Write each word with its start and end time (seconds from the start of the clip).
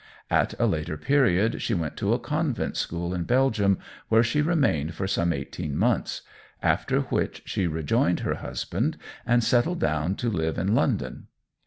At 0.31 0.55
a 0.57 0.65
later 0.65 0.97
period 0.97 1.61
she 1.61 1.75
went 1.75 1.95
to 1.97 2.11
a 2.11 2.17
convent 2.19 2.75
school 2.75 3.13
in 3.13 3.21
Belgium, 3.23 3.77
where 4.09 4.23
she 4.23 4.41
remained 4.41 4.95
for 4.95 5.05
some 5.05 5.31
eighteen 5.31 5.77
months, 5.77 6.23
after 6.63 7.01
which 7.01 7.43
she 7.45 7.67
rejoined 7.67 8.21
her 8.21 8.33
husband, 8.41 8.97
and 9.27 9.43
settled 9.43 9.79
down 9.79 10.15
to 10.15 10.29
live 10.31 10.57
in 10.57 10.73
London. 10.73 11.27